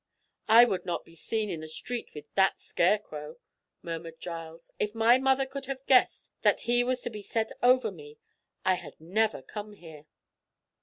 "I 0.47 0.65
would 0.65 0.83
not 0.83 1.05
be 1.05 1.13
seen 1.13 1.47
in 1.51 1.59
the 1.59 1.67
street 1.67 2.15
with 2.15 2.25
that 2.33 2.59
scarecrow," 2.59 3.37
murmured 3.83 4.19
Giles. 4.19 4.71
"If 4.79 4.95
my 4.95 5.19
mother 5.19 5.45
could 5.45 5.67
have 5.67 5.85
guessed 5.85 6.31
that 6.41 6.61
he 6.61 6.83
was 6.83 7.03
to 7.03 7.11
be 7.11 7.21
set 7.21 7.51
over 7.61 7.91
me, 7.91 8.17
I 8.65 8.73
had 8.73 8.99
never 8.99 9.43
come 9.43 9.73
here." 9.73 10.07